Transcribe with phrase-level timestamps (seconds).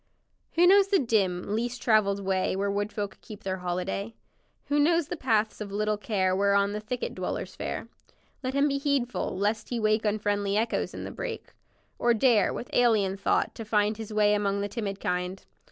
[0.53, 4.15] Who knows the dim, least traveled way Where wood folk keep their holiday;
[4.65, 7.87] Who knows the paths of little care Whereon the thicket dwellers fare,
[8.41, 11.53] Let him be heedful, lest he wake Unfriendly echoes in the brake,
[11.99, 15.45] Or dare, with alien thought, to find His way among the timid kind.